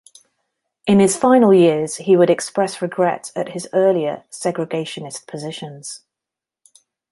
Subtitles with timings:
[0.87, 6.01] In his final years, he would express regret at his earlier segregationist positions.